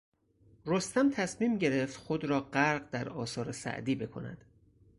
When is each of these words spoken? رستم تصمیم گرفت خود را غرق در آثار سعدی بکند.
رستم 0.65 1.09
تصمیم 1.11 1.57
گرفت 1.57 1.97
خود 1.97 2.25
را 2.25 2.41
غرق 2.41 2.89
در 2.89 3.09
آثار 3.09 3.51
سعدی 3.51 3.95
بکند. 3.95 4.45